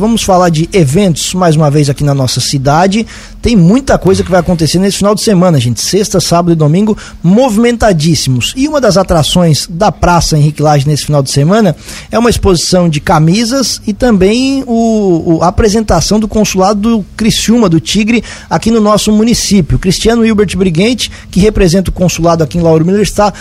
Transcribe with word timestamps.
Vamos 0.00 0.22
falar 0.22 0.48
de 0.48 0.68
eventos 0.72 1.34
mais 1.34 1.56
uma 1.56 1.68
vez 1.68 1.90
aqui 1.90 2.04
na 2.04 2.14
nossa 2.14 2.38
cidade. 2.38 3.04
Tem 3.42 3.56
muita 3.56 3.98
coisa 3.98 4.22
que 4.22 4.30
vai 4.30 4.38
acontecer 4.38 4.78
nesse 4.78 4.98
final 4.98 5.12
de 5.12 5.22
semana, 5.22 5.58
gente. 5.58 5.80
Sexta, 5.80 6.20
sábado 6.20 6.52
e 6.52 6.54
domingo, 6.54 6.96
movimentadíssimos. 7.20 8.54
E 8.56 8.68
uma 8.68 8.80
das 8.80 8.96
atrações 8.96 9.66
da 9.68 9.90
Praça 9.90 10.38
Henrique 10.38 10.62
Lage 10.62 10.86
nesse 10.86 11.06
final 11.06 11.20
de 11.20 11.32
semana 11.32 11.74
é 12.12 12.16
uma 12.16 12.30
exposição 12.30 12.88
de 12.88 13.00
camisas 13.00 13.82
e 13.88 13.92
também 13.92 14.62
o, 14.68 15.38
o 15.38 15.42
a 15.42 15.48
apresentação 15.48 16.20
do 16.20 16.28
consulado 16.28 16.80
do 16.80 17.04
Criciúma, 17.16 17.68
do 17.68 17.80
Tigre, 17.80 18.22
aqui 18.48 18.70
no 18.70 18.80
nosso 18.80 19.10
município. 19.10 19.80
Cristiano 19.80 20.24
Hilbert 20.24 20.56
Briguente, 20.56 21.10
que 21.28 21.40
representa 21.40 21.90
o 21.90 21.92
consulado 21.92 22.44
aqui 22.44 22.56
em 22.56 22.60
Lauro 22.60 22.86
Miller, 22.86 23.02
está 23.02 23.34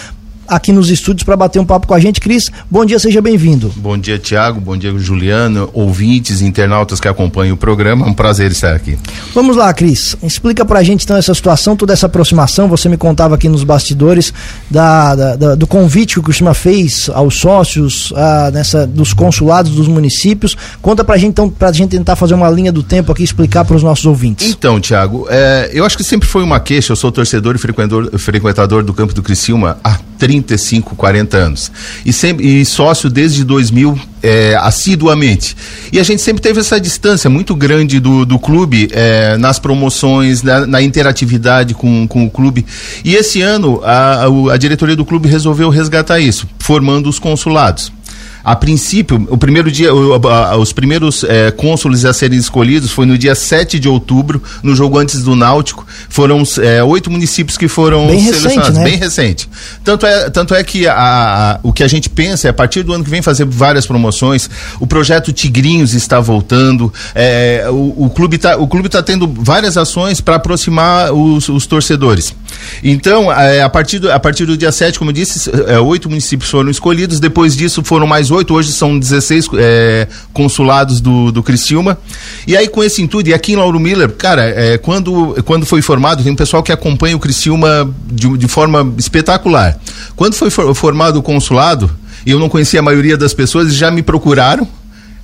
aqui 0.47 0.71
nos 0.71 0.89
estúdios 0.89 1.23
para 1.23 1.35
bater 1.35 1.59
um 1.59 1.65
papo 1.65 1.87
com 1.87 1.93
a 1.93 1.99
gente. 1.99 2.19
Cris, 2.19 2.49
bom 2.69 2.85
dia, 2.85 2.99
seja 2.99 3.21
bem-vindo. 3.21 3.71
Bom 3.75 3.97
dia, 3.97 4.17
Tiago. 4.17 4.59
Bom 4.59 4.77
dia, 4.77 4.97
Juliano, 4.97 5.69
ouvintes, 5.73 6.41
internautas 6.41 6.99
que 6.99 7.07
acompanham 7.07 7.55
o 7.55 7.57
programa. 7.57 8.05
É 8.05 8.09
um 8.09 8.13
prazer 8.13 8.51
estar 8.51 8.75
aqui. 8.75 8.97
Vamos 9.33 9.55
lá, 9.55 9.73
Cris. 9.73 10.15
Explica 10.23 10.65
para 10.65 10.79
a 10.79 10.83
gente 10.83 11.03
então 11.03 11.17
essa 11.17 11.33
situação, 11.33 11.75
toda 11.75 11.93
essa 11.93 12.05
aproximação. 12.05 12.67
Você 12.67 12.89
me 12.89 12.97
contava 12.97 13.35
aqui 13.35 13.49
nos 13.49 13.63
bastidores 13.63 14.33
da, 14.69 15.15
da, 15.15 15.35
da 15.35 15.55
do 15.55 15.67
convite 15.67 16.13
que 16.13 16.19
o 16.19 16.23
Cristina 16.23 16.53
fez 16.53 17.09
aos 17.13 17.35
sócios, 17.35 18.13
a, 18.15 18.51
nessa, 18.51 18.87
dos 18.87 19.13
consulados 19.13 19.71
dos 19.73 19.87
municípios. 19.87 20.55
Conta 20.81 21.03
para 21.03 21.15
a 21.15 21.17
gente 21.17 21.29
então, 21.29 21.49
para 21.49 21.69
a 21.69 21.73
gente 21.73 21.91
tentar 21.91 22.15
fazer 22.15 22.33
uma 22.33 22.49
linha 22.49 22.71
do 22.71 22.81
tempo 22.81 23.11
aqui, 23.11 23.23
explicar 23.23 23.65
para 23.65 23.75
os 23.75 23.83
nossos 23.83 24.05
ouvintes. 24.05 24.49
Então, 24.49 24.79
Tiago, 24.79 25.27
é, 25.29 25.69
eu 25.73 25.85
acho 25.85 25.97
que 25.97 26.03
sempre 26.03 26.27
foi 26.27 26.43
uma 26.43 26.59
queixa. 26.59 26.91
Eu 26.91 26.95
sou 26.95 27.11
torcedor 27.11 27.55
e 27.55 27.59
frequentador, 27.59 28.17
frequentador 28.17 28.83
do 28.83 28.93
campo 28.93 29.13
do 29.13 29.21
Criciúma 29.21 29.77
há 29.83 29.99
30 30.17 30.36
35, 30.41 30.95
40 30.95 31.37
anos. 31.37 31.71
E, 32.05 32.13
sempre, 32.13 32.61
e 32.61 32.65
sócio 32.65 33.09
desde 33.09 33.43
2000 33.43 33.99
é, 34.21 34.55
assiduamente. 34.59 35.55
E 35.91 35.99
a 35.99 36.03
gente 36.03 36.21
sempre 36.21 36.41
teve 36.41 36.59
essa 36.59 36.79
distância 36.79 37.29
muito 37.29 37.55
grande 37.55 37.99
do, 37.99 38.25
do 38.25 38.39
clube 38.39 38.89
é, 38.91 39.37
nas 39.37 39.59
promoções, 39.59 40.43
na, 40.43 40.65
na, 40.65 40.81
interatividade 40.81 41.73
com, 41.73 42.07
com 42.07 42.25
o 42.25 42.29
clube. 42.29 42.65
E 43.03 43.15
esse 43.15 43.41
ano 43.41 43.81
a, 43.83 44.25
a, 44.25 44.53
a 44.53 44.57
diretoria 44.57 44.95
do 44.95 45.05
clube 45.05 45.27
resolveu 45.27 45.69
resgatar 45.69 46.19
isso, 46.19 46.47
formando 46.59 47.09
os 47.09 47.19
consulados. 47.19 47.91
A 48.47 48.55
princípio, 48.55 49.27
o 49.29 49.37
primeiro 49.37 49.69
dia, 49.69 49.93
os 49.93 50.71
primeiros 50.71 51.21
é, 51.25 51.51
cônsules 51.51 52.05
a 52.05 52.13
serem 52.13 52.39
escolhidos 52.39 52.89
foi 52.91 53.05
no 53.05 53.17
dia 53.17 53.35
7 53.35 53.77
de 53.77 53.89
outubro, 53.89 54.41
no 54.63 54.73
jogo 54.73 54.97
antes 54.97 55.21
do 55.21 55.35
Náutico. 55.35 55.85
Foram 56.07 56.41
é, 56.61 56.81
oito 56.81 57.11
municípios 57.11 57.57
que 57.57 57.67
foram 57.67 58.07
bem 58.07 58.23
selecionados, 58.23 58.55
recente, 58.55 58.77
né? 58.77 58.83
bem 58.85 58.97
recente. 58.97 59.49
Tanto 59.83 60.05
é, 60.05 60.29
tanto 60.29 60.55
é 60.55 60.63
que 60.63 60.87
a, 60.87 60.95
a, 60.95 61.59
o 61.61 61.73
que 61.73 61.83
a 61.83 61.89
gente 61.89 62.09
pensa 62.09 62.47
é 62.47 62.49
a 62.49 62.53
partir 62.53 62.83
do 62.83 62.93
ano 62.93 63.03
que 63.03 63.09
vem 63.09 63.21
fazer 63.21 63.43
várias 63.43 63.85
promoções. 63.85 64.49
O 64.79 64.87
projeto 64.87 65.33
Tigrinhos 65.33 65.93
está 65.93 66.21
voltando. 66.21 66.93
É, 67.13 67.65
o, 67.69 68.05
o, 68.05 68.09
clube 68.09 68.37
está 68.37 68.55
tá 68.89 69.03
tendo 69.03 69.27
várias 69.27 69.75
ações 69.75 70.21
para 70.21 70.35
aproximar 70.35 71.11
os, 71.11 71.49
os, 71.49 71.65
torcedores. 71.65 72.33
Então, 72.83 73.31
é, 73.31 73.61
a, 73.61 73.69
partir 73.69 73.99
do, 73.99 74.11
a 74.11 74.19
partir 74.19 74.45
do 74.45 74.57
dia 74.57 74.71
7, 74.71 74.97
como 74.97 75.11
eu 75.11 75.13
disse, 75.13 75.49
é, 75.67 75.79
oito 75.79 76.09
municípios 76.09 76.49
foram 76.49 76.69
escolhidos. 76.69 77.19
Depois 77.19 77.55
disso 77.55 77.83
foram 77.83 78.07
mais 78.07 78.27
18, 78.27 78.53
hoje 78.53 78.71
são 78.71 78.97
16 78.97 79.49
é, 79.55 80.07
consulados 80.33 81.01
do, 81.01 81.31
do 81.31 81.41
Criciúma. 81.41 81.97
E 82.45 82.55
aí, 82.55 82.67
com 82.67 82.83
esse 82.83 83.01
intuito, 83.01 83.29
e 83.29 83.33
aqui 83.33 83.53
em 83.53 83.55
Lauro 83.55 83.79
Miller, 83.79 84.09
cara, 84.09 84.43
é, 84.43 84.77
quando, 84.77 85.35
quando 85.45 85.65
foi 85.65 85.81
formado, 85.81 86.23
tem 86.23 86.31
um 86.31 86.35
pessoal 86.35 86.61
que 86.61 86.71
acompanha 86.71 87.15
o 87.15 87.19
Criciúma 87.19 87.89
de, 88.05 88.37
de 88.37 88.47
forma 88.47 88.93
espetacular. 88.97 89.77
Quando 90.15 90.33
foi 90.33 90.49
for, 90.49 90.73
formado 90.75 91.17
o 91.17 91.23
consulado, 91.23 91.89
eu 92.25 92.39
não 92.39 92.49
conhecia 92.49 92.79
a 92.79 92.83
maioria 92.83 93.17
das 93.17 93.33
pessoas, 93.33 93.73
já 93.73 93.89
me 93.89 94.01
procuraram. 94.01 94.67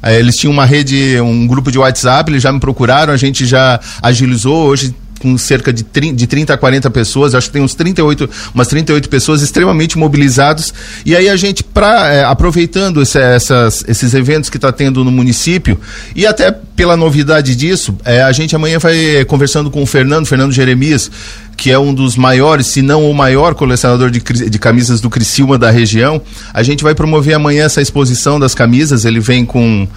É, 0.01 0.19
eles 0.19 0.35
tinham 0.35 0.51
uma 0.51 0.65
rede, 0.65 1.19
um 1.21 1.47
grupo 1.47 1.71
de 1.71 1.79
WhatsApp, 1.79 2.29
eles 2.29 2.43
já 2.43 2.51
me 2.51 2.59
procuraram, 2.59 3.13
a 3.13 3.17
gente 3.17 3.45
já 3.45 3.79
agilizou. 4.01 4.67
Hoje 4.67 4.93
com 5.23 5.37
cerca 5.37 5.71
de 5.71 5.83
30, 5.85 6.15
de 6.17 6.27
30 6.27 6.53
a 6.53 6.57
40 6.57 6.91
pessoas, 6.91 7.33
acho 7.33 7.47
que 7.47 7.53
tem 7.53 7.61
uns 7.61 7.73
38, 7.73 8.29
umas 8.53 8.67
38 8.67 9.07
pessoas 9.07 9.41
extremamente 9.41 9.97
mobilizados. 9.97 10.73
E 11.05 11.15
aí 11.15 11.29
a 11.29 11.37
gente, 11.37 11.63
pra, 11.63 12.11
é, 12.11 12.25
aproveitando 12.25 13.01
esse, 13.01 13.17
essas, 13.17 13.85
esses 13.87 14.13
eventos 14.13 14.49
que 14.49 14.57
está 14.57 14.69
tendo 14.69 15.01
no 15.01 15.11
município, 15.11 15.79
e 16.13 16.27
até 16.27 16.51
pela 16.51 16.97
novidade 16.97 17.55
disso, 17.55 17.95
é, 18.03 18.21
a 18.21 18.33
gente 18.33 18.53
amanhã 18.53 18.79
vai 18.79 19.23
conversando 19.25 19.71
com 19.71 19.81
o 19.81 19.85
Fernando, 19.85 20.25
Fernando 20.25 20.51
Jeremias, 20.51 21.09
que 21.55 21.71
é 21.71 21.79
um 21.79 21.93
dos 21.93 22.17
maiores, 22.17 22.67
se 22.67 22.81
não 22.81 23.09
o 23.09 23.13
maior 23.13 23.55
colecionador 23.55 24.11
de, 24.11 24.19
de 24.19 24.59
camisas 24.59 24.99
do 24.99 25.09
Criciúma 25.09 25.57
da 25.57 25.71
região. 25.71 26.21
A 26.53 26.63
gente 26.63 26.83
vai 26.83 26.93
promover 26.93 27.33
amanhã 27.33 27.63
essa 27.63 27.81
exposição 27.81 28.37
das 28.37 28.53
camisas, 28.53 29.05
ele 29.05 29.21
vem 29.21 29.45
com 29.45 29.87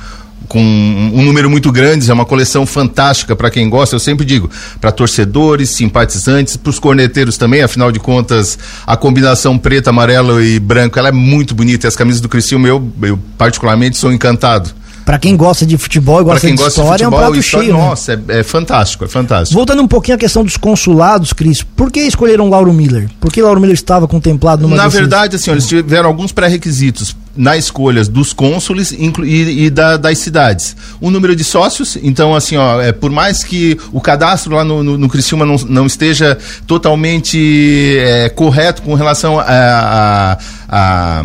com 0.49 0.61
um 0.61 1.23
número 1.23 1.51
muito 1.51 1.71
grande, 1.73 2.11
é 2.11 2.15
uma 2.15 2.25
coleção 2.25 2.67
fantástica 2.67 3.35
para 3.35 3.51
quem 3.51 3.69
gosta, 3.69 3.95
eu 3.95 4.01
sempre 4.01 4.25
digo, 4.25 4.51
para 4.81 4.93
torcedores, 4.93 5.71
simpatizantes, 5.71 6.57
para 6.57 6.71
os 6.71 6.79
corneteiros 6.79 7.37
também, 7.37 7.63
afinal 7.63 7.91
de 7.91 7.99
contas, 7.99 8.59
a 8.87 8.97
combinação 8.97 9.59
preto, 9.59 9.89
amarelo 9.89 10.43
e 10.43 10.59
branco, 10.59 10.99
ela 10.99 11.09
é 11.09 11.13
muito 11.13 11.55
bonita, 11.55 11.87
e 11.87 11.89
as 11.89 11.97
camisas 11.97 12.21
do 12.21 12.29
Criciúma 12.29 12.69
eu, 12.69 12.93
eu 13.03 13.19
particularmente 13.37 13.97
sou 13.97 14.13
encantado. 14.13 14.71
Para 15.07 15.21
quem 15.21 15.37
gosta 15.37 15.65
de 15.65 15.79
futebol 15.79 16.21
e 16.21 16.25
gosta, 16.25 16.49
de, 16.49 16.55
gosta 16.55 16.81
história, 16.81 16.99
de 16.99 17.05
futebol, 17.05 17.21
é 17.21 17.23
um 17.23 17.27
prato 17.29 17.39
história, 17.39 17.67
cheio. 17.67 17.79
Né? 17.79 17.89
Nossa, 17.89 18.17
né? 18.17 18.23
é, 18.27 18.41
é, 18.41 18.43
fantástico, 18.43 19.05
é 19.05 19.09
fantástico. 19.09 19.55
Voltando 19.55 19.81
um 19.81 19.87
pouquinho 19.87 20.17
à 20.17 20.19
questão 20.19 20.43
dos 20.43 20.57
consulados, 20.57 21.33
Cris, 21.33 21.63
por 21.63 21.93
que 21.93 22.01
escolheram 22.01 22.51
Lauro 22.51 22.73
Miller? 22.73 23.09
Por 23.21 23.33
que 23.33 23.41
Lauro 23.41 23.61
Miller 23.61 23.75
estava 23.75 24.09
contemplado 24.09 24.63
numa 24.63 24.75
Na 24.75 24.87
desses... 24.87 24.99
verdade, 24.99 25.37
assim, 25.37 25.53
eles 25.53 25.69
tiveram 25.69 26.09
alguns 26.09 26.33
pré-requisitos 26.33 27.15
na 27.37 27.57
escolha 27.57 28.03
dos 28.03 28.33
cônsules 28.33 28.91
e, 28.91 29.67
e 29.67 29.71
da, 29.71 29.97
das 29.97 30.19
cidades. 30.19 30.75
O 31.01 31.09
número 31.09 31.37
de 31.37 31.45
sócios, 31.45 31.97
então, 32.03 32.35
assim, 32.35 32.57
ó, 32.57 32.81
é, 32.83 32.91
por 32.91 33.13
mais 33.13 33.45
que 33.45 33.79
o 33.93 34.01
cadastro 34.01 34.57
lá 34.57 34.65
no, 34.65 34.83
no, 34.83 34.99
no 34.99 35.09
Criciúma 35.09 35.47
não, 35.47 35.55
não 35.69 35.87
esteja 35.87 36.37
totalmente 36.67 37.97
é, 38.01 38.29
correto 38.29 38.83
com 38.83 38.95
relação 38.95 39.39
a, 39.39 39.45
a, 39.47 40.39
a 40.69 41.25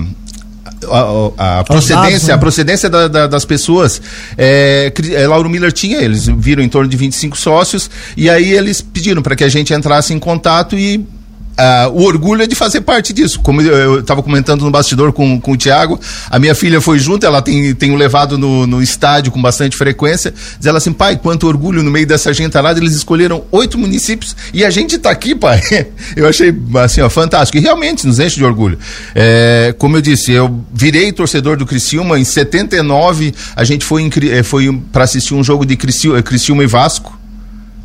a, 0.90 1.60
a 1.60 1.64
procedência, 1.64 2.12
dados, 2.12 2.28
né? 2.28 2.34
a 2.34 2.38
procedência 2.38 2.90
da, 2.90 3.08
da, 3.08 3.28
das 3.28 3.46
pessoas. 3.46 4.02
É, 4.38 4.92
é, 5.14 5.28
Lauro 5.28 5.50
Miller 5.50 5.72
tinha, 5.72 6.00
eles 6.00 6.28
viram 6.28 6.64
em 6.64 6.70
torno 6.70 6.90
de 6.90 6.98
25 6.98 7.38
sócios, 7.38 7.90
e 8.16 8.30
aí 8.30 8.52
eles 8.52 8.82
pediram 8.82 9.22
para 9.22 9.36
que 9.36 9.44
a 9.44 9.50
gente 9.50 9.74
entrasse 9.74 10.14
em 10.14 10.20
contato 10.20 10.78
e 10.78 11.06
Uh, 11.52 11.92
o 11.92 12.04
orgulho 12.04 12.42
é 12.42 12.48
de 12.48 12.56
fazer 12.56 12.82
parte 12.82 13.14
disso. 13.14 13.40
Como 13.42 13.62
eu 13.62 14.00
estava 14.00 14.24
comentando 14.24 14.64
no 14.64 14.72
bastidor 14.72 15.12
com, 15.12 15.40
com 15.40 15.52
o 15.52 15.58
Tiago, 15.58 16.00
a 16.30 16.40
minha 16.40 16.56
filha 16.56 16.80
foi 16.80 16.98
junto, 16.98 17.26
ela 17.26 17.42
tem, 17.42 17.76
tem 17.76 17.92
o 17.92 17.96
levado 17.96 18.38
no, 18.38 18.66
no 18.66 18.82
estádio 18.82 19.32
com 19.32 19.42
bastante 19.42 19.76
frequência. 19.76 20.34
Diz 20.58 20.66
ela 20.66 20.78
assim, 20.78 20.94
pai, 20.94 21.18
quanto 21.18 21.48
orgulho 21.48 21.84
no 21.84 21.92
meio 21.92 22.08
dessa 22.08 22.34
gentalada, 22.34 22.80
eles 22.80 22.94
escolheram 22.94 23.44
oito 23.52 23.78
municípios 23.78 24.36
e 24.54 24.64
a 24.64 24.70
gente 24.70 24.96
está 24.96 25.12
aqui, 25.12 25.36
pai. 25.36 25.62
Eu 26.16 26.28
achei 26.28 26.54
assim, 26.84 27.02
ó, 27.02 27.10
fantástico. 27.10 27.58
E 27.58 27.62
realmente 27.62 28.08
nos 28.08 28.20
enche 28.20 28.38
de 28.38 28.46
orgulho. 28.46 28.80
É, 29.14 29.76
como 29.78 29.98
eu 29.98 30.02
disse, 30.02 30.32
eu 30.32 30.64
virei 30.74 31.12
torcedor 31.12 31.58
do 31.58 31.66
Criciúma 31.66 32.20
em 32.20 32.24
79, 32.24 33.34
a 33.56 33.64
gente 33.64 33.86
foi, 33.86 34.10
eh, 34.30 34.44
foi 34.44 34.82
para 34.92 35.04
assistir 35.04 35.34
um 35.34 35.44
jogo 35.44 35.66
de 35.66 35.76
Criciúma, 35.76 36.22
Criciúma 36.22 36.64
e 36.64 36.68
Vasco, 36.68 37.18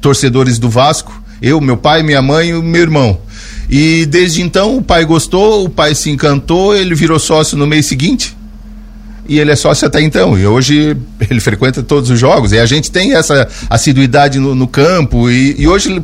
torcedores 0.01 0.59
do 0.59 0.69
Vasco. 0.69 1.23
Eu, 1.41 1.61
meu 1.61 1.77
pai, 1.77 2.03
minha 2.03 2.23
mãe 2.23 2.51
e 2.51 2.53
meu 2.53 2.83
irmão. 2.83 3.21
E 3.69 4.07
desde 4.07 4.43
então 4.43 4.77
o 4.77 4.83
pai 4.83 5.05
gostou, 5.05 5.65
o 5.65 5.69
pai 5.69 5.95
se 5.95 6.11
encantou, 6.11 6.77
ele 6.77 6.95
virou 6.95 7.19
sócio 7.19 7.57
no 7.57 7.67
mês 7.67 7.87
seguinte 7.87 8.36
e 9.29 9.39
ele 9.39 9.51
é 9.51 9.57
sócio 9.57 9.87
até 9.87 10.01
então. 10.01 10.39
E 10.39 10.47
hoje 10.47 10.97
ele 11.31 11.41
frequenta 11.41 11.83
todos 11.83 12.11
os 12.11 12.19
jogos. 12.19 12.53
E 12.53 12.59
a 12.59 12.67
gente 12.67 12.91
tem 12.91 13.15
essa 13.15 13.49
assiduidade 13.69 14.39
no, 14.39 14.55
no 14.55 14.67
campo. 14.67 15.31
E, 15.31 15.55
e 15.59 15.69
hoje 15.69 16.03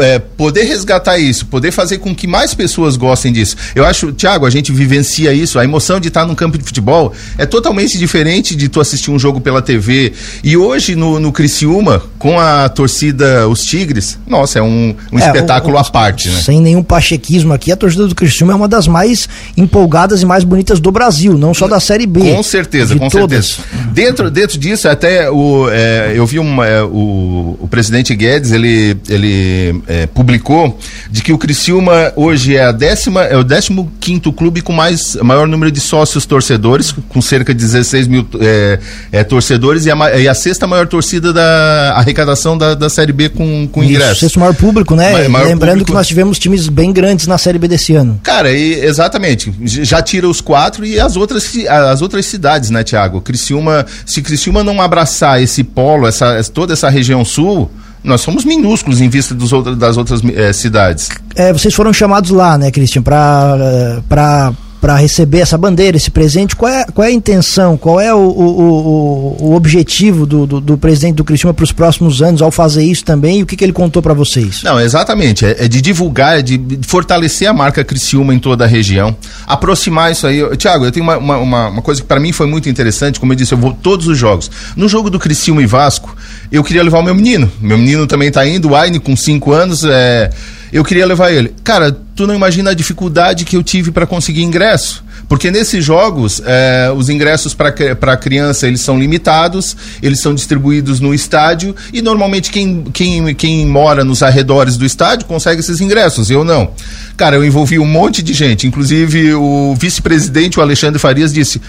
é, 0.00 0.18
poder 0.18 0.64
resgatar 0.64 1.18
isso, 1.18 1.46
poder 1.46 1.70
fazer 1.72 1.98
com 1.98 2.14
que 2.14 2.26
mais 2.26 2.54
pessoas 2.54 2.96
gostem 2.96 3.32
disso. 3.32 3.56
Eu 3.74 3.84
acho, 3.84 4.12
Tiago, 4.12 4.46
a 4.46 4.50
gente 4.50 4.72
vivencia 4.72 5.32
isso. 5.32 5.58
A 5.58 5.64
emoção 5.64 5.98
de 5.98 6.08
estar 6.08 6.24
num 6.26 6.34
campo 6.34 6.56
de 6.56 6.64
futebol 6.64 7.12
é 7.36 7.44
totalmente 7.44 7.98
diferente 7.98 8.54
de 8.54 8.68
tu 8.68 8.80
assistir 8.80 9.10
um 9.10 9.18
jogo 9.18 9.40
pela 9.40 9.60
TV. 9.60 10.12
E 10.42 10.56
hoje 10.56 10.94
no, 10.94 11.18
no 11.18 11.32
Criciúma, 11.32 12.02
com 12.18 12.38
a 12.38 12.68
torcida, 12.68 13.48
os 13.48 13.64
Tigres, 13.64 14.18
nossa, 14.26 14.58
é 14.58 14.62
um, 14.62 14.94
um 15.12 15.18
é, 15.18 15.26
espetáculo 15.26 15.74
o, 15.74 15.76
o, 15.76 15.80
à 15.80 15.84
parte, 15.84 16.28
né? 16.28 16.40
Sem 16.40 16.60
nenhum 16.60 16.82
pachequismo 16.82 17.52
aqui, 17.52 17.72
a 17.72 17.76
torcida 17.76 18.06
do 18.06 18.14
Criciúma 18.14 18.52
é 18.52 18.56
uma 18.56 18.68
das 18.68 18.86
mais 18.86 19.28
empolgadas 19.56 20.22
e 20.22 20.26
mais 20.26 20.44
bonitas 20.44 20.80
do 20.80 20.90
Brasil, 20.90 21.36
não 21.36 21.52
só 21.52 21.66
da 21.66 21.80
Série 21.80 22.06
B. 22.06 22.20
Com 22.20 22.42
certeza 22.42 22.59
certeza, 22.60 22.96
com 22.96 23.08
todas. 23.08 23.46
certeza. 23.46 23.90
Dentro, 23.92 24.30
dentro 24.30 24.58
disso, 24.58 24.88
até 24.88 25.30
o, 25.30 25.68
é, 25.70 26.12
eu 26.14 26.26
vi 26.26 26.38
uma, 26.38 26.66
é, 26.66 26.82
o, 26.82 27.56
o 27.60 27.68
presidente 27.68 28.14
Guedes, 28.14 28.52
ele, 28.52 28.96
ele 29.08 29.82
é, 29.86 30.06
publicou 30.06 30.78
de 31.10 31.22
que 31.22 31.32
o 31.32 31.38
Criciúma 31.38 32.12
hoje 32.16 32.56
é 32.56 32.64
a 32.64 32.72
décima, 32.72 33.24
é 33.24 33.36
o 33.36 33.42
décimo 33.42 33.90
quinto 34.00 34.32
clube 34.32 34.60
com 34.60 34.72
mais, 34.72 35.16
maior 35.16 35.46
número 35.48 35.72
de 35.72 35.80
sócios 35.80 36.26
torcedores, 36.26 36.92
com 37.08 37.20
cerca 37.20 37.54
de 37.54 37.60
16 37.60 38.06
mil 38.06 38.26
é, 38.40 38.78
é, 39.12 39.24
torcedores, 39.24 39.86
e 39.86 39.90
a, 39.90 40.18
e 40.18 40.28
a, 40.28 40.34
sexta 40.34 40.66
maior 40.66 40.86
torcida 40.86 41.32
da 41.32 41.94
arrecadação 41.96 42.56
da, 42.56 42.74
da 42.74 42.88
Série 42.88 43.12
B 43.12 43.28
com, 43.28 43.68
com 43.68 43.82
ingressos. 43.82 44.20
Sexto 44.20 44.38
maior 44.38 44.54
público, 44.54 44.94
né? 44.94 45.28
Maior 45.28 45.48
Lembrando 45.48 45.70
público. 45.70 45.86
que 45.86 45.92
nós 45.92 46.06
tivemos 46.06 46.38
times 46.38 46.68
bem 46.68 46.92
grandes 46.92 47.26
na 47.26 47.38
Série 47.38 47.58
B 47.58 47.68
desse 47.68 47.94
ano. 47.94 48.20
Cara, 48.22 48.52
e, 48.52 48.74
exatamente. 48.84 49.52
Já 49.64 50.02
tira 50.02 50.28
os 50.28 50.40
quatro 50.40 50.84
e 50.84 50.98
as 50.98 51.16
outras, 51.16 51.50
as 51.68 52.02
outras 52.02 52.26
cidades 52.26 52.49
cidades, 52.50 52.70
né, 52.70 52.82
Tiago? 52.82 53.20
Criciúma, 53.20 53.86
se 54.04 54.20
Criciúma 54.22 54.64
não 54.64 54.80
abraçar 54.80 55.40
esse 55.40 55.62
polo, 55.62 56.06
essa, 56.06 56.42
toda 56.52 56.72
essa 56.72 56.88
região 56.88 57.24
sul, 57.24 57.70
nós 58.02 58.20
somos 58.22 58.44
minúsculos 58.44 59.00
em 59.00 59.08
vista 59.08 59.34
dos 59.34 59.52
outros, 59.52 59.76
das 59.76 59.96
outras 59.96 60.20
é, 60.34 60.52
cidades. 60.52 61.08
É, 61.36 61.52
vocês 61.52 61.74
foram 61.74 61.92
chamados 61.92 62.30
lá, 62.30 62.58
né, 62.58 62.70
Cristian, 62.70 63.02
para 63.02 64.52
para 64.80 64.96
receber 64.96 65.40
essa 65.40 65.58
bandeira, 65.58 65.96
esse 65.96 66.10
presente, 66.10 66.56
qual 66.56 66.72
é, 66.72 66.84
qual 66.86 67.04
é 67.04 67.08
a 67.08 67.12
intenção, 67.12 67.76
qual 67.76 68.00
é 68.00 68.14
o, 68.14 68.18
o, 68.18 69.36
o, 69.40 69.50
o 69.50 69.54
objetivo 69.54 70.24
do, 70.24 70.46
do, 70.46 70.60
do, 70.60 70.78
presidente 70.78 71.16
do 71.16 71.24
Criciúma 71.24 71.52
para 71.52 71.64
os 71.64 71.72
próximos 71.72 72.22
anos 72.22 72.40
ao 72.40 72.50
fazer 72.50 72.82
isso 72.82 73.04
também 73.04 73.40
e 73.40 73.42
o 73.42 73.46
que, 73.46 73.56
que 73.56 73.64
ele 73.64 73.74
contou 73.74 74.00
para 74.00 74.14
vocês? 74.14 74.62
Não, 74.62 74.80
exatamente, 74.80 75.44
é, 75.44 75.64
é, 75.64 75.68
de 75.68 75.82
divulgar, 75.82 76.38
é 76.38 76.42
de 76.42 76.58
fortalecer 76.86 77.48
a 77.48 77.52
marca 77.52 77.84
Criciúma 77.84 78.34
em 78.34 78.38
toda 78.38 78.64
a 78.64 78.66
região, 78.66 79.14
aproximar 79.46 80.10
isso 80.10 80.26
aí. 80.26 80.40
Tiago, 80.56 80.86
eu 80.86 80.92
tenho 80.92 81.04
uma, 81.04 81.18
uma, 81.18 81.68
uma 81.68 81.82
coisa 81.82 82.00
que 82.00 82.06
para 82.06 82.18
mim 82.18 82.32
foi 82.32 82.46
muito 82.46 82.68
interessante, 82.68 83.20
como 83.20 83.32
eu 83.32 83.36
disse, 83.36 83.52
eu 83.52 83.58
vou 83.58 83.74
todos 83.74 84.08
os 84.08 84.16
jogos. 84.16 84.50
No 84.74 84.88
jogo 84.88 85.10
do 85.10 85.18
Criciúma 85.18 85.62
e 85.62 85.66
Vasco, 85.66 86.16
eu 86.50 86.64
queria 86.64 86.82
levar 86.82 87.00
o 87.00 87.02
meu 87.02 87.14
menino, 87.14 87.52
meu 87.60 87.76
menino 87.76 88.06
também 88.06 88.28
está 88.28 88.46
indo, 88.46 88.70
o 88.70 88.76
Aine 88.76 88.98
com 88.98 89.14
5 89.14 89.52
anos, 89.52 89.84
é 89.84 90.30
eu 90.72 90.84
queria 90.84 91.06
levar 91.06 91.32
ele. 91.32 91.54
Cara, 91.64 91.90
tu 92.14 92.26
não 92.26 92.34
imagina 92.34 92.70
a 92.70 92.74
dificuldade 92.74 93.44
que 93.44 93.56
eu 93.56 93.62
tive 93.62 93.90
para 93.90 94.06
conseguir 94.06 94.42
ingresso. 94.42 95.04
Porque 95.28 95.48
nesses 95.48 95.84
jogos, 95.84 96.42
é, 96.44 96.90
os 96.94 97.08
ingressos 97.08 97.54
para 97.54 98.16
criança 98.16 98.66
eles 98.66 98.80
são 98.80 98.98
limitados, 98.98 99.76
eles 100.02 100.20
são 100.20 100.34
distribuídos 100.34 100.98
no 100.98 101.14
estádio 101.14 101.74
e 101.92 102.02
normalmente 102.02 102.50
quem, 102.50 102.82
quem, 102.92 103.32
quem 103.36 103.64
mora 103.64 104.02
nos 104.02 104.24
arredores 104.24 104.76
do 104.76 104.84
estádio 104.84 105.26
consegue 105.26 105.60
esses 105.60 105.80
ingressos, 105.80 106.30
eu 106.30 106.42
não. 106.42 106.72
Cara, 107.16 107.36
eu 107.36 107.44
envolvi 107.44 107.78
um 107.78 107.86
monte 107.86 108.22
de 108.22 108.32
gente, 108.32 108.66
inclusive 108.66 109.32
o 109.34 109.76
vice-presidente, 109.78 110.58
o 110.58 110.62
Alexandre 110.62 110.98
Farias, 110.98 111.32
disse. 111.32 111.60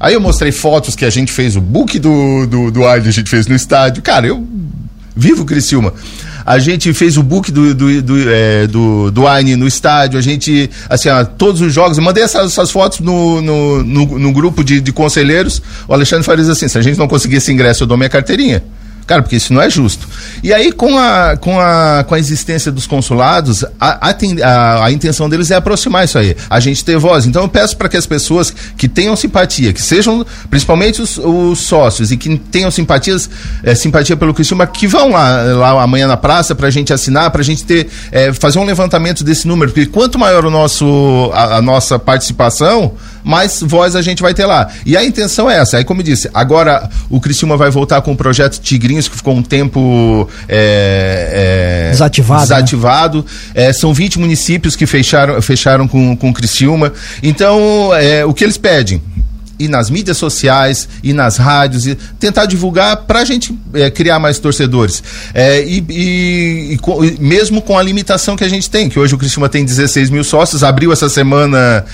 Aí 0.00 0.14
eu 0.14 0.20
mostrei 0.20 0.50
fotos 0.50 0.96
que 0.96 1.04
a 1.04 1.10
gente 1.10 1.32
fez, 1.32 1.54
o 1.54 1.60
book 1.60 1.98
do, 2.00 2.46
do, 2.48 2.70
do 2.72 2.84
a 2.84 2.98
gente 2.98 3.30
fez 3.30 3.46
no 3.46 3.54
estádio. 3.54 4.02
Cara, 4.02 4.26
eu 4.26 4.44
vivo 5.14 5.44
Criciúma. 5.44 5.94
A 6.44 6.58
gente 6.58 6.92
fez 6.92 7.16
o 7.16 7.22
book 7.22 7.50
do, 7.50 7.74
do, 7.74 8.02
do, 8.02 8.30
é, 8.30 8.66
do, 8.66 9.10
do 9.10 9.26
Aine 9.26 9.56
no 9.56 9.66
estádio, 9.66 10.18
a 10.18 10.22
gente, 10.22 10.70
assim, 10.88 11.08
ó, 11.08 11.24
todos 11.24 11.60
os 11.60 11.72
jogos, 11.72 11.98
mandei 11.98 12.22
essas, 12.22 12.52
essas 12.52 12.70
fotos 12.70 13.00
no, 13.00 13.40
no, 13.40 13.82
no, 13.82 14.18
no 14.18 14.32
grupo 14.32 14.62
de, 14.62 14.80
de 14.80 14.92
conselheiros. 14.92 15.62
O 15.88 15.94
Alexandre 15.94 16.24
Farias 16.24 16.48
assim: 16.48 16.68
se 16.68 16.78
a 16.78 16.82
gente 16.82 16.98
não 16.98 17.08
conseguir 17.08 17.36
esse 17.36 17.52
ingresso, 17.52 17.84
eu 17.84 17.86
dou 17.86 17.96
minha 17.96 18.10
carteirinha. 18.10 18.62
Cara, 19.06 19.20
porque 19.20 19.36
isso 19.36 19.52
não 19.52 19.60
é 19.60 19.68
justo. 19.68 20.08
E 20.42 20.52
aí, 20.52 20.72
com 20.72 20.98
a, 20.98 21.36
com 21.36 21.60
a, 21.60 22.04
com 22.08 22.14
a 22.14 22.18
existência 22.18 22.72
dos 22.72 22.86
consulados, 22.86 23.62
a, 23.78 24.10
a, 24.10 24.84
a 24.84 24.90
intenção 24.90 25.28
deles 25.28 25.50
é 25.50 25.56
aproximar 25.56 26.06
isso 26.06 26.18
aí, 26.18 26.34
a 26.48 26.58
gente 26.58 26.82
ter 26.82 26.96
voz. 26.96 27.26
Então, 27.26 27.42
eu 27.42 27.48
peço 27.48 27.76
para 27.76 27.88
que 27.88 27.96
as 27.96 28.06
pessoas 28.06 28.54
que 28.76 28.88
tenham 28.88 29.14
simpatia, 29.14 29.72
que 29.72 29.82
sejam, 29.82 30.24
principalmente 30.48 31.02
os, 31.02 31.18
os 31.18 31.58
sócios, 31.60 32.10
e 32.12 32.16
que 32.16 32.38
tenham 32.38 32.70
simpatias, 32.70 33.28
é, 33.62 33.74
simpatia 33.74 34.16
pelo 34.16 34.32
Criciúma, 34.32 34.66
que 34.66 34.86
vão 34.86 35.10
lá, 35.10 35.42
lá 35.42 35.82
amanhã 35.82 36.06
na 36.06 36.16
praça 36.16 36.54
para 36.54 36.68
a 36.68 36.70
gente 36.70 36.92
assinar, 36.92 37.30
para 37.30 37.42
a 37.42 37.44
gente 37.44 37.62
ter, 37.64 37.88
é, 38.10 38.32
fazer 38.32 38.58
um 38.58 38.64
levantamento 38.64 39.22
desse 39.22 39.46
número, 39.46 39.70
porque 39.70 39.86
quanto 39.86 40.18
maior 40.18 40.46
o 40.46 40.50
nosso, 40.50 41.30
a, 41.34 41.56
a 41.56 41.62
nossa 41.62 41.98
participação, 41.98 42.94
mais 43.24 43.62
voz 43.62 43.96
a 43.96 44.02
gente 44.02 44.22
vai 44.22 44.34
ter 44.34 44.44
lá. 44.44 44.68
E 44.84 44.96
a 44.96 45.04
intenção 45.04 45.50
é 45.50 45.58
essa. 45.58 45.78
Aí, 45.78 45.84
como 45.84 46.00
eu 46.00 46.04
disse, 46.04 46.30
agora 46.32 46.88
o 47.08 47.20
Criciúma 47.20 47.56
vai 47.56 47.70
voltar 47.70 48.02
com 48.02 48.12
o 48.12 48.16
projeto 48.16 48.60
Tigrinhos, 48.60 49.08
que 49.08 49.16
ficou 49.16 49.34
um 49.34 49.42
tempo 49.42 50.28
é, 50.48 51.86
é, 51.86 51.90
desativado. 51.90 52.40
Né? 52.40 52.46
desativado. 52.46 53.26
Né? 53.54 53.64
É, 53.66 53.72
são 53.72 53.94
20 53.94 54.18
municípios 54.18 54.76
que 54.76 54.86
fecharam, 54.86 55.40
fecharam 55.40 55.88
com, 55.88 56.14
com 56.16 56.30
o 56.30 56.32
Criciúma. 56.34 56.92
Então, 57.22 57.90
é, 57.94 58.24
o 58.24 58.34
que 58.34 58.44
eles 58.44 58.58
pedem? 58.58 59.00
e 59.58 59.68
nas 59.68 59.88
mídias 59.88 60.16
sociais 60.16 60.88
e 61.02 61.12
nas 61.12 61.36
rádios 61.36 61.86
e 61.86 61.94
tentar 62.18 62.46
divulgar 62.46 62.96
para 62.98 63.20
a 63.20 63.24
gente 63.24 63.56
é, 63.72 63.90
criar 63.90 64.18
mais 64.18 64.38
torcedores 64.38 65.02
é, 65.32 65.62
e, 65.62 65.84
e, 65.88 66.74
e, 66.74 67.20
mesmo 67.20 67.62
com 67.62 67.78
a 67.78 67.82
limitação 67.82 68.36
que 68.36 68.44
a 68.44 68.48
gente 68.48 68.68
tem 68.68 68.88
que 68.88 68.98
hoje 68.98 69.14
o 69.14 69.18
Criciúma 69.18 69.48
tem 69.48 69.64
16 69.64 70.10
mil 70.10 70.24
sócios 70.24 70.64
abriu 70.64 70.92
essa 70.92 71.08
semana 71.08 71.84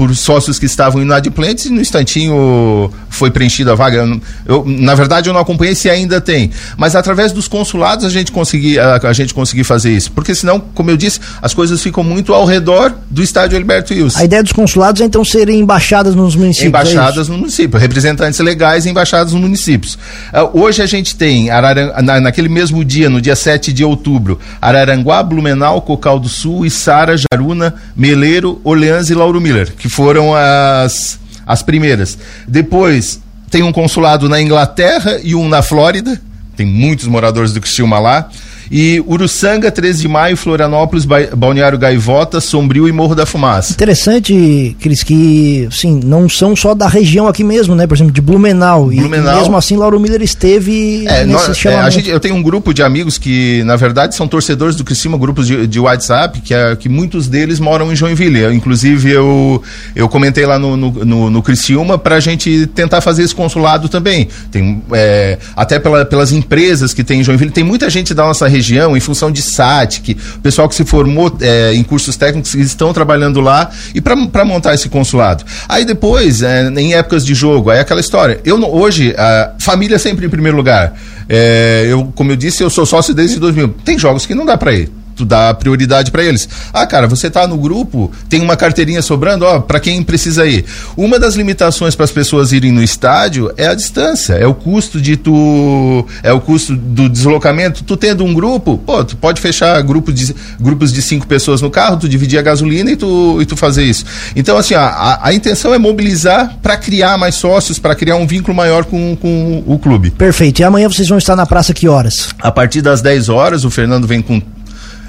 por 0.00 0.16
sócios 0.16 0.58
que 0.58 0.64
estavam 0.64 1.02
inadimplentes 1.02 1.66
e 1.66 1.70
no 1.70 1.78
instantinho 1.78 2.90
foi 3.10 3.30
preenchida 3.30 3.72
a 3.72 3.74
vaga. 3.74 4.08
Eu, 4.46 4.64
na 4.66 4.94
verdade, 4.94 5.28
eu 5.28 5.34
não 5.34 5.40
acompanhei 5.42 5.74
se 5.74 5.90
ainda 5.90 6.22
tem. 6.22 6.50
Mas 6.74 6.96
através 6.96 7.32
dos 7.32 7.46
consulados 7.46 8.06
a 8.06 8.08
gente 8.08 8.32
conseguir 8.32 8.78
a, 8.78 8.96
a, 8.96 9.12
gente 9.12 9.34
conseguir 9.34 9.62
fazer 9.62 9.90
isso. 9.90 10.10
Porque 10.12 10.34
senão, 10.34 10.58
como 10.58 10.90
eu 10.90 10.96
disse, 10.96 11.20
as 11.42 11.52
coisas 11.52 11.82
ficam 11.82 12.02
muito 12.02 12.32
ao 12.32 12.46
redor 12.46 12.94
do 13.10 13.22
estádio 13.22 13.58
Alberto 13.58 13.92
Wilson. 13.92 14.18
A 14.18 14.24
ideia 14.24 14.42
dos 14.42 14.52
consulados 14.52 15.02
é 15.02 15.04
então 15.04 15.22
serem 15.22 15.60
embaixadas 15.60 16.14
nos 16.14 16.34
municípios. 16.34 16.64
É 16.64 16.68
embaixadas 16.68 17.28
é 17.28 17.32
no 17.32 17.36
município, 17.36 17.78
representantes 17.78 18.40
legais 18.40 18.86
embaixadas 18.86 19.34
nos 19.34 19.42
municípios. 19.42 19.96
Uh, 20.32 20.62
hoje 20.62 20.80
a 20.80 20.86
gente 20.86 21.14
tem 21.14 21.50
Araran, 21.50 21.92
na, 22.00 22.18
naquele 22.22 22.48
mesmo 22.48 22.82
dia, 22.86 23.10
no 23.10 23.20
dia 23.20 23.36
7 23.36 23.70
de 23.70 23.84
outubro, 23.84 24.38
Araranguá, 24.62 25.22
Blumenau, 25.22 25.82
Cocal 25.82 26.18
do 26.18 26.28
Sul, 26.30 26.64
Içara, 26.64 27.16
Jaruna, 27.18 27.74
Meleiro, 27.94 28.62
Orleans 28.64 29.10
e 29.10 29.14
Lauro 29.14 29.38
Miller, 29.42 29.74
que 29.76 29.89
foram 29.90 30.34
as, 30.34 31.18
as 31.46 31.62
primeiras. 31.62 32.18
Depois 32.46 33.20
tem 33.50 33.62
um 33.62 33.72
consulado 33.72 34.28
na 34.28 34.40
Inglaterra 34.40 35.18
e 35.22 35.34
um 35.34 35.48
na 35.48 35.62
Flórida. 35.62 36.20
Tem 36.56 36.66
muitos 36.66 37.06
moradores 37.06 37.52
do 37.52 37.60
Criciúma 37.60 37.98
lá. 37.98 38.28
E 38.70 39.02
Uruçanga, 39.04 39.68
13 39.68 40.02
de 40.02 40.08
maio, 40.08 40.36
Florianópolis, 40.36 41.04
Balneário 41.04 41.76
Gaivota, 41.76 42.40
Sombrio 42.40 42.86
e 42.86 42.92
Morro 42.92 43.16
da 43.16 43.26
Fumaça. 43.26 43.72
Interessante, 43.72 44.76
Cris, 44.78 45.02
que 45.02 45.68
sim, 45.72 46.00
não 46.04 46.28
são 46.28 46.54
só 46.54 46.72
da 46.72 46.86
região 46.86 47.26
aqui 47.26 47.42
mesmo, 47.42 47.74
né? 47.74 47.84
Por 47.84 47.96
exemplo, 47.96 48.12
de 48.12 48.20
Blumenau. 48.20 48.86
Blumenau. 48.86 49.34
E, 49.34 49.38
mesmo 49.40 49.56
assim, 49.56 49.76
Lauro 49.76 49.98
Miller 49.98 50.22
esteve 50.22 51.04
é, 51.08 51.24
nesse 51.24 51.66
é, 51.66 51.74
a 51.74 51.90
gente, 51.90 52.08
Eu 52.08 52.20
tenho 52.20 52.36
um 52.36 52.42
grupo 52.42 52.72
de 52.72 52.80
amigos 52.80 53.18
que, 53.18 53.64
na 53.64 53.74
verdade, 53.74 54.14
são 54.14 54.28
torcedores 54.28 54.76
do 54.76 54.84
Criciúma, 54.84 55.18
grupos 55.18 55.48
de, 55.48 55.66
de 55.66 55.80
WhatsApp, 55.80 56.40
que, 56.40 56.54
é, 56.54 56.76
que 56.76 56.88
muitos 56.88 57.26
deles 57.26 57.58
moram 57.58 57.92
em 57.92 57.96
Joinville. 57.96 58.38
Eu, 58.38 58.54
inclusive, 58.54 59.10
eu, 59.10 59.60
eu 59.96 60.08
comentei 60.08 60.46
lá 60.46 60.60
no, 60.60 60.76
no, 60.76 60.90
no, 61.04 61.30
no 61.30 61.42
Criciúma 61.42 61.98
para 61.98 62.14
a 62.14 62.20
gente 62.20 62.68
tentar 62.68 63.00
fazer 63.00 63.24
esse 63.24 63.34
consulado 63.34 63.88
também. 63.88 64.28
Tem, 64.52 64.80
é, 64.92 65.38
até 65.56 65.80
pela, 65.80 66.04
pelas 66.04 66.30
empresas 66.30 66.94
que 66.94 67.02
tem 67.02 67.20
em 67.20 67.24
Joinville, 67.24 67.50
tem 67.50 67.64
muita 67.64 67.90
gente 67.90 68.14
da 68.14 68.22
nossa 68.22 68.46
região 68.46 68.59
região 68.60 68.96
em 68.96 69.00
função 69.00 69.30
de 69.32 69.40
SATIC, 69.42 70.16
pessoal 70.42 70.68
que 70.68 70.74
se 70.74 70.84
formou 70.84 71.34
é, 71.40 71.74
em 71.74 71.82
cursos 71.82 72.16
técnicos 72.16 72.54
estão 72.54 72.92
trabalhando 72.92 73.40
lá 73.40 73.70
e 73.94 74.00
para 74.00 74.44
montar 74.44 74.74
esse 74.74 74.88
consulado. 74.88 75.44
Aí 75.68 75.84
depois, 75.84 76.42
é, 76.42 76.68
em 76.68 76.94
épocas 76.94 77.24
de 77.24 77.34
jogo, 77.34 77.70
aí 77.70 77.80
aquela 77.80 78.00
história. 78.00 78.40
Eu 78.44 78.60
hoje, 78.60 79.14
a 79.16 79.54
família 79.58 79.98
sempre 79.98 80.26
em 80.26 80.28
primeiro 80.28 80.56
lugar. 80.56 80.94
É, 81.28 81.86
eu, 81.88 82.12
como 82.14 82.32
eu 82.32 82.36
disse, 82.36 82.62
eu 82.62 82.70
sou 82.70 82.84
sócio 82.84 83.14
desde 83.14 83.38
2000. 83.38 83.76
Tem 83.84 83.98
jogos 83.98 84.26
que 84.26 84.34
não 84.34 84.44
dá 84.44 84.56
para 84.56 84.74
ir 84.74 84.90
tu 85.20 85.24
dá 85.24 85.52
prioridade 85.52 86.10
para 86.10 86.22
eles. 86.22 86.48
Ah, 86.72 86.86
cara, 86.86 87.06
você 87.06 87.30
tá 87.30 87.46
no 87.46 87.58
grupo, 87.58 88.10
tem 88.28 88.40
uma 88.40 88.56
carteirinha 88.56 89.02
sobrando, 89.02 89.44
ó, 89.44 89.60
para 89.60 89.78
quem 89.78 90.02
precisa 90.02 90.46
ir. 90.46 90.64
Uma 90.96 91.18
das 91.18 91.34
limitações 91.34 91.94
para 91.94 92.04
as 92.04 92.10
pessoas 92.10 92.52
irem 92.52 92.72
no 92.72 92.82
estádio 92.82 93.52
é 93.56 93.66
a 93.66 93.74
distância, 93.74 94.34
é 94.34 94.46
o 94.46 94.54
custo 94.54 95.00
de 95.00 95.16
tu, 95.16 96.06
é 96.22 96.32
o 96.32 96.40
custo 96.40 96.74
do 96.74 97.08
deslocamento. 97.08 97.84
Tu 97.84 97.96
tendo 97.96 98.24
um 98.24 98.32
grupo, 98.32 98.78
pô, 98.78 99.04
tu 99.04 99.16
pode 99.16 99.40
fechar 99.40 99.80
grupo 99.82 100.12
de, 100.12 100.34
grupos 100.58 100.92
de 100.92 101.02
cinco 101.02 101.26
pessoas 101.26 101.60
no 101.60 101.70
carro, 101.70 101.98
tu 101.98 102.08
dividir 102.08 102.38
a 102.38 102.42
gasolina 102.42 102.90
e 102.90 102.96
tu, 102.96 103.38
e 103.40 103.44
tu 103.44 103.56
fazer 103.56 103.84
isso. 103.84 104.04
Então, 104.34 104.56
assim, 104.56 104.74
a, 104.74 104.86
a, 104.86 105.28
a 105.28 105.34
intenção 105.34 105.74
é 105.74 105.78
mobilizar 105.78 106.58
para 106.62 106.76
criar 106.76 107.18
mais 107.18 107.34
sócios, 107.34 107.78
para 107.78 107.94
criar 107.94 108.16
um 108.16 108.26
vínculo 108.26 108.56
maior 108.56 108.84
com, 108.84 109.16
com 109.16 109.62
o 109.66 109.78
clube. 109.78 110.10
Perfeito. 110.10 110.60
E 110.60 110.64
amanhã 110.64 110.88
vocês 110.88 111.08
vão 111.08 111.18
estar 111.18 111.36
na 111.36 111.44
praça 111.44 111.74
que 111.74 111.86
horas? 111.88 112.30
A 112.38 112.50
partir 112.50 112.80
das 112.80 113.02
10 113.02 113.28
horas, 113.28 113.64
o 113.64 113.70
Fernando 113.70 114.06
vem 114.06 114.22
com 114.22 114.40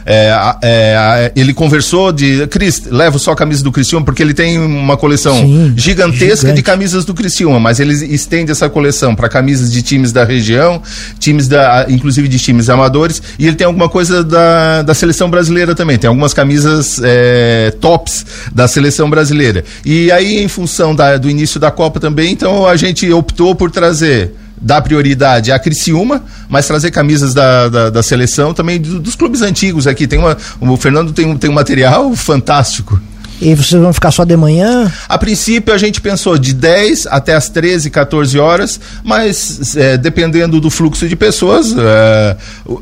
é, 0.06 0.34
é, 0.62 1.32
ele 1.36 1.54
conversou 1.54 2.12
de. 2.12 2.48
Cris, 2.48 2.84
levo 2.90 3.20
só 3.20 3.32
a 3.32 3.36
camisa 3.36 3.64
do 3.64 3.72
Criciúma, 3.72 4.06
porque 4.06 4.22
ele 4.22 4.34
tem 4.34 4.60
uma 4.60 4.98
coleção 4.98 5.36
Sim, 5.36 5.74
gigantesca 5.76 6.36
gigante. 6.36 6.56
de 6.56 6.64
camisas 6.64 7.06
do 7.06 7.14
Criciúma, 7.14 7.60
mas 7.60 7.80
ele 7.80 7.94
estende 7.94 8.52
essa 8.52 8.70
coleção 8.70 9.16
para 9.16 9.30
camisas 9.30 9.72
de 9.72 9.82
times 9.82 10.12
da 10.12 10.24
região, 10.24 10.82
times 11.20 11.48
da. 11.48 11.86
inclusive 11.90 12.28
de 12.28 12.40
times 12.40 12.70
amadores, 12.70 13.22
e 13.38 13.48
ele 13.48 13.56
tem 13.56 13.66
alguma 13.66 13.90
coisa 13.90 14.24
da, 14.24 14.82
da 14.82 14.94
seleção 14.94 15.30
brasileira 15.30 15.76
também. 15.76 15.98
Tem 15.98 16.08
algumas 16.08 16.34
camisas 16.34 17.00
é, 17.04 17.74
tops 17.80 18.26
da 18.54 18.68
seleção 18.68 19.10
brasileira. 19.10 19.64
E 19.86 20.12
aí, 20.12 20.42
em 20.42 20.48
função 20.48 20.96
da, 20.96 21.18
do 21.18 21.30
início 21.30 21.60
da 21.60 21.72
Copa 21.72 22.00
também, 22.00 22.32
então 22.32 22.66
a 22.66 22.76
gente 22.76 23.12
optou 23.12 23.56
por 23.56 23.70
trazer 23.72 24.32
dar 24.62 24.82
prioridade 24.82 25.52
à 25.52 25.58
Criciúma, 25.58 26.24
mas 26.48 26.68
trazer 26.68 26.92
camisas 26.92 27.34
da, 27.34 27.68
da, 27.68 27.90
da 27.90 28.04
seleção 28.04 28.54
também 28.54 28.80
do, 28.80 29.00
dos 29.00 29.16
clubes 29.16 29.42
antigos 29.42 29.88
aqui. 29.88 30.08
Tem 30.08 30.20
uma, 30.20 30.38
o 30.60 30.78
Fernando 30.78 31.12
tem, 31.12 31.36
tem 31.38 31.50
um 31.50 31.54
material 31.54 32.16
fantástico. 32.16 33.02
E 33.42 33.56
vocês 33.56 33.82
vão 33.82 33.92
ficar 33.92 34.12
só 34.12 34.24
de 34.24 34.38
manhã? 34.38 34.92
A 35.10 35.18
princípio 35.18 35.74
a 35.74 35.78
gente 35.78 36.00
pensou 36.00 36.38
de 36.38 36.54
10 36.54 37.08
até 37.08 37.34
as 37.34 37.50
13, 37.50 37.90
14 37.90 38.38
horas, 38.38 38.80
mas 39.04 39.76
é, 39.76 39.98
dependendo 39.98 40.62
do 40.62 40.70
fluxo 40.70 41.10
de 41.10 41.16
pessoas, 41.16 41.74
é, 41.76 42.38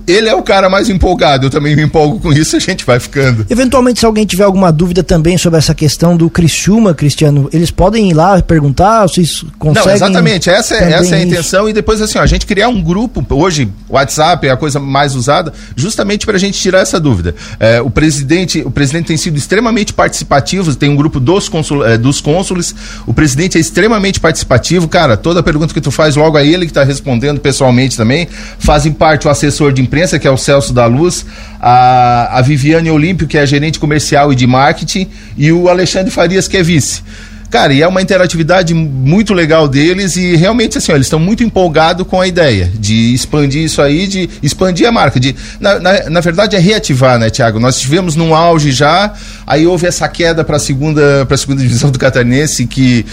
ele 0.05 0.27
é 0.27 0.35
o 0.35 0.43
cara 0.43 0.69
mais 0.69 0.89
empolgado, 0.89 1.45
eu 1.45 1.49
também 1.49 1.75
me 1.75 1.83
empolgo 1.83 2.19
com 2.19 2.33
isso, 2.33 2.57
a 2.57 2.59
gente 2.59 2.85
vai 2.85 2.99
ficando. 2.99 3.45
Eventualmente, 3.49 4.01
se 4.01 4.05
alguém 4.05 4.25
tiver 4.25 4.43
alguma 4.43 4.71
dúvida 4.71 5.01
também 5.01 5.37
sobre 5.37 5.57
essa 5.59 5.73
questão 5.73 6.17
do 6.17 6.29
Criciúma, 6.29 6.93
Cristiano, 6.93 7.49
eles 7.53 7.71
podem 7.71 8.09
ir 8.09 8.13
lá 8.13 8.41
perguntar, 8.41 9.03
vocês 9.03 9.45
conseguem... 9.57 9.87
Não, 9.87 9.95
exatamente, 9.95 10.49
essa, 10.49 10.75
é, 10.75 10.91
essa 10.91 11.15
é 11.15 11.19
a 11.19 11.23
intenção 11.23 11.61
isso? 11.61 11.69
e 11.69 11.73
depois 11.73 12.01
assim, 12.01 12.17
ó, 12.17 12.21
a 12.21 12.27
gente 12.27 12.45
criar 12.45 12.67
um 12.67 12.81
grupo, 12.81 13.25
hoje 13.33 13.69
o 13.87 13.93
WhatsApp 13.93 14.45
é 14.45 14.51
a 14.51 14.57
coisa 14.57 14.79
mais 14.79 15.15
usada, 15.15 15.53
justamente 15.75 16.25
para 16.25 16.35
a 16.35 16.39
gente 16.39 16.59
tirar 16.59 16.79
essa 16.79 16.99
dúvida. 16.99 17.33
É, 17.59 17.81
o 17.81 17.89
presidente, 17.89 18.61
o 18.61 18.71
presidente 18.71 19.07
tem 19.07 19.17
sido 19.17 19.37
extremamente 19.37 19.93
participativo, 19.93 20.48
tem 20.77 20.89
um 20.89 20.95
grupo 20.95 21.19
dos, 21.19 21.49
consul, 21.49 21.85
é, 21.85 21.97
dos 21.97 22.21
cônsules, 22.21 22.73
o 23.05 23.13
presidente 23.13 23.57
é 23.57 23.61
extremamente 23.61 24.19
participativo, 24.19 24.87
cara, 24.87 25.15
toda 25.17 25.43
pergunta 25.43 25.73
que 25.73 25.81
tu 25.81 25.91
faz 25.91 26.15
logo 26.15 26.37
a 26.37 26.43
ele 26.43 26.65
que 26.65 26.71
está 26.71 26.83
respondendo 26.83 27.39
pessoalmente 27.39 27.95
também, 27.95 28.27
fazem 28.57 28.91
parte 28.91 29.27
o 29.27 29.29
assessor 29.29 29.71
de 29.71 29.81
imprensa, 29.81 30.19
que 30.19 30.27
é 30.27 30.31
o 30.31 30.37
Celso 30.37 30.73
da 30.73 30.85
Luz, 30.85 31.25
a, 31.59 32.39
a 32.39 32.41
Viviane 32.41 32.89
Olímpio, 32.89 33.27
que 33.27 33.37
é 33.37 33.41
a 33.41 33.45
gerente 33.45 33.79
comercial 33.79 34.31
e 34.31 34.35
de 34.35 34.47
marketing, 34.47 35.07
e 35.37 35.51
o 35.51 35.69
Alexandre 35.69 36.11
Farias, 36.11 36.47
que 36.47 36.57
é 36.57 36.63
vice. 36.63 37.01
Cara, 37.49 37.73
e 37.73 37.81
é 37.81 37.87
uma 37.87 38.01
interatividade 38.01 38.75
muito 38.75 39.33
legal 39.33 39.67
deles 39.67 40.15
e 40.15 40.35
realmente 40.35 40.77
assim, 40.77 40.91
ó, 40.91 40.95
eles 40.95 41.07
estão 41.07 41.19
muito 41.19 41.43
empolgados 41.43 42.05
com 42.05 42.21
a 42.21 42.27
ideia 42.27 42.71
de 42.75 43.13
expandir 43.13 43.63
isso 43.63 43.81
aí, 43.81 44.05
de 44.05 44.29
expandir 44.43 44.87
a 44.87 44.91
marca. 44.91 45.19
De, 45.19 45.35
na, 45.59 45.79
na, 45.79 46.09
na 46.09 46.19
verdade 46.21 46.55
é 46.55 46.59
reativar, 46.59 47.17
né, 47.17 47.31
Tiago? 47.31 47.59
Nós 47.59 47.75
estivemos 47.75 48.15
num 48.15 48.35
auge 48.35 48.71
já, 48.71 49.13
aí 49.47 49.65
houve 49.65 49.87
essa 49.87 50.07
queda 50.07 50.43
para 50.43 50.57
a 50.57 50.59
segunda, 50.59 51.27
segunda 51.35 51.61
divisão 51.61 51.89
do 51.89 51.97
Catarinense 51.97 52.67
que 52.67 53.03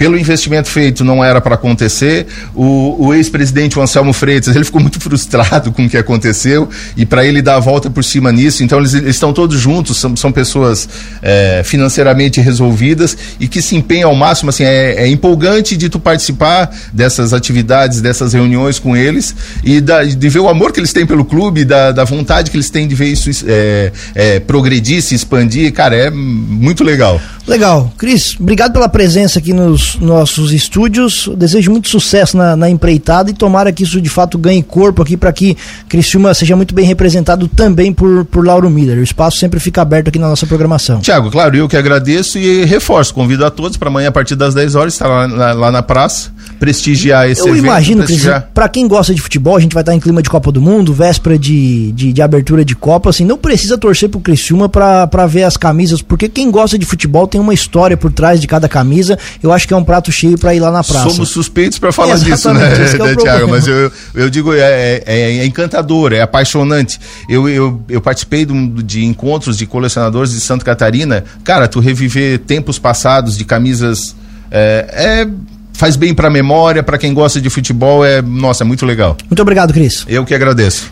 pelo 0.00 0.16
investimento 0.16 0.70
feito 0.70 1.04
não 1.04 1.22
era 1.22 1.42
para 1.42 1.56
acontecer. 1.56 2.26
O, 2.54 3.08
o 3.08 3.14
ex-presidente 3.14 3.78
Anselmo 3.78 4.14
Freitas 4.14 4.56
ele 4.56 4.64
ficou 4.64 4.80
muito 4.80 4.98
frustrado 4.98 5.70
com 5.72 5.84
o 5.84 5.90
que 5.90 5.98
aconteceu 5.98 6.70
e 6.96 7.04
para 7.04 7.22
ele 7.26 7.42
dar 7.42 7.56
a 7.56 7.60
volta 7.60 7.90
por 7.90 8.02
cima 8.02 8.32
nisso. 8.32 8.64
Então 8.64 8.78
eles, 8.78 8.94
eles 8.94 9.16
estão 9.16 9.30
todos 9.30 9.60
juntos, 9.60 9.98
são, 9.98 10.16
são 10.16 10.32
pessoas 10.32 10.88
é, 11.20 11.60
financeiramente 11.66 12.40
resolvidas 12.40 13.14
e 13.38 13.46
que 13.46 13.60
se 13.60 13.76
empenham 13.76 14.08
ao 14.08 14.16
máximo. 14.16 14.48
Assim, 14.48 14.64
é, 14.64 15.04
é, 15.04 15.06
empolgante 15.06 15.76
de 15.76 15.90
tu 15.90 16.00
participar 16.00 16.74
dessas 16.94 17.34
atividades, 17.34 18.00
dessas 18.00 18.32
reuniões 18.32 18.78
com 18.78 18.96
eles 18.96 19.36
e 19.62 19.82
da, 19.82 20.02
de 20.02 20.28
ver 20.30 20.38
o 20.40 20.48
amor 20.48 20.72
que 20.72 20.80
eles 20.80 20.94
têm 20.94 21.04
pelo 21.04 21.26
clube, 21.26 21.62
da, 21.62 21.92
da 21.92 22.04
vontade 22.04 22.50
que 22.50 22.56
eles 22.56 22.70
têm 22.70 22.88
de 22.88 22.94
ver 22.94 23.08
isso 23.08 23.28
é, 23.46 23.92
é 24.14 24.40
progredir, 24.40 25.02
se 25.02 25.14
expandir. 25.14 25.70
Cara, 25.74 25.94
é 25.94 26.08
muito 26.08 26.82
legal. 26.82 27.20
Legal. 27.46 27.92
Cris, 27.96 28.36
obrigado 28.38 28.72
pela 28.72 28.88
presença 28.88 29.38
aqui 29.38 29.52
nos 29.52 29.96
nossos 29.96 30.52
estúdios. 30.52 31.28
Desejo 31.36 31.70
muito 31.70 31.88
sucesso 31.88 32.36
na, 32.36 32.56
na 32.56 32.70
empreitada 32.70 33.30
e 33.30 33.34
tomara 33.34 33.72
que 33.72 33.82
isso 33.82 34.00
de 34.00 34.08
fato 34.08 34.38
ganhe 34.38 34.62
corpo 34.62 35.02
aqui 35.02 35.16
para 35.16 35.32
que 35.32 35.56
Criciúma 35.88 36.32
seja 36.34 36.54
muito 36.54 36.74
bem 36.74 36.86
representado 36.86 37.48
também 37.48 37.92
por, 37.92 38.24
por 38.26 38.46
Lauro 38.46 38.70
Miller. 38.70 38.98
O 38.98 39.02
espaço 39.02 39.38
sempre 39.38 39.58
fica 39.58 39.82
aberto 39.82 40.08
aqui 40.08 40.18
na 40.18 40.28
nossa 40.28 40.46
programação. 40.46 41.00
Tiago, 41.00 41.30
claro, 41.30 41.56
eu 41.56 41.68
que 41.68 41.76
agradeço 41.76 42.38
e 42.38 42.64
reforço. 42.64 43.12
Convido 43.14 43.44
a 43.44 43.50
todos 43.50 43.76
para 43.76 43.88
amanhã 43.88 44.08
a 44.08 44.12
partir 44.12 44.36
das 44.36 44.54
10 44.54 44.74
horas 44.74 44.92
estar 44.94 45.08
lá, 45.08 45.26
lá, 45.26 45.52
lá 45.52 45.70
na 45.70 45.82
praça 45.82 46.30
prestigiar 46.60 47.28
esse 47.28 47.40
eu 47.40 47.48
evento. 47.48 47.64
Eu 47.64 47.64
imagino, 47.64 48.04
prestigiar... 48.04 48.50
para 48.52 48.68
quem 48.68 48.86
gosta 48.86 49.14
de 49.14 49.20
futebol, 49.20 49.56
a 49.56 49.60
gente 49.60 49.72
vai 49.72 49.80
estar 49.80 49.94
em 49.94 49.98
clima 49.98 50.22
de 50.22 50.28
Copa 50.28 50.52
do 50.52 50.60
Mundo, 50.60 50.92
véspera 50.92 51.38
de, 51.38 51.90
de, 51.92 52.12
de 52.12 52.22
abertura 52.22 52.64
de 52.64 52.76
Copa, 52.76 53.08
assim, 53.08 53.24
não 53.24 53.38
precisa 53.38 53.78
torcer 53.78 54.10
pro 54.10 54.20
Criciúma 54.20 54.68
para 54.68 55.26
ver 55.26 55.44
as 55.44 55.56
camisas, 55.56 56.02
porque 56.02 56.28
quem 56.28 56.50
gosta 56.50 56.78
de 56.78 56.84
futebol 56.84 57.26
tem 57.30 57.40
uma 57.40 57.54
história 57.54 57.96
por 57.96 58.12
trás 58.12 58.40
de 58.40 58.46
cada 58.46 58.68
camisa. 58.68 59.18
Eu 59.42 59.52
acho 59.52 59.66
que 59.66 59.72
é 59.72 59.76
um 59.76 59.84
prato 59.84 60.10
cheio 60.10 60.36
para 60.36 60.54
ir 60.54 60.60
lá 60.60 60.70
na 60.70 60.84
praça. 60.84 61.10
Somos 61.10 61.28
suspeitos 61.28 61.78
para 61.78 61.92
falar 61.92 62.14
é, 62.14 62.18
disso, 62.18 62.52
né, 62.52 62.72
é 62.72 63.16
Thiago? 63.16 63.48
Mas 63.48 63.66
eu, 63.66 63.90
eu 64.14 64.28
digo, 64.30 64.52
é, 64.52 64.58
é, 64.60 65.02
é, 65.06 65.46
encantador, 65.46 66.12
é 66.12 66.20
apaixonante. 66.20 67.00
Eu, 67.28 67.48
eu, 67.48 67.80
eu 67.88 68.00
participei 68.00 68.44
de, 68.44 68.82
de 68.82 69.04
encontros 69.04 69.56
de 69.56 69.66
colecionadores 69.66 70.32
de 70.32 70.40
Santa 70.40 70.64
Catarina. 70.64 71.24
Cara, 71.44 71.68
tu 71.68 71.80
reviver 71.80 72.38
tempos 72.40 72.78
passados 72.78 73.36
de 73.36 73.44
camisas. 73.44 74.14
é, 74.50 75.24
é 75.26 75.50
faz 75.80 75.96
bem 75.96 76.12
para 76.12 76.28
a 76.28 76.30
memória, 76.30 76.82
para 76.82 76.98
quem 76.98 77.14
gosta 77.14 77.40
de 77.40 77.48
futebol, 77.48 78.04
é, 78.04 78.20
nossa, 78.20 78.62
é 78.62 78.66
muito 78.66 78.84
legal. 78.84 79.16
Muito 79.30 79.40
obrigado, 79.40 79.72
Cris. 79.72 80.04
Eu 80.06 80.26
que 80.26 80.34
agradeço. 80.34 80.86